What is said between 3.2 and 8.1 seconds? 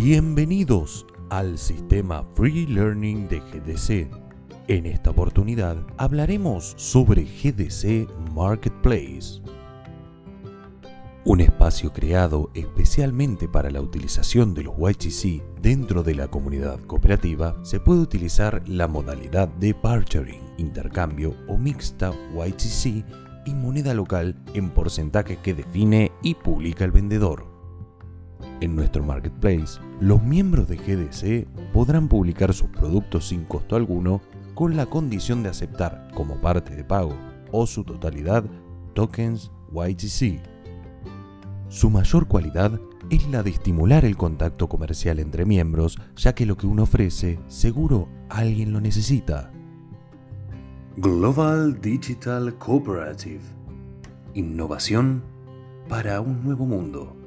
de GDC. En esta oportunidad hablaremos sobre GDC